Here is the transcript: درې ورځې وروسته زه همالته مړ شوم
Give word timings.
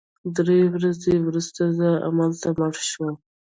درې 0.35 0.59
ورځې 0.75 1.13
وروسته 1.25 1.61
زه 1.77 1.89
همالته 2.05 2.49
مړ 2.57 2.71
شوم 2.89 3.15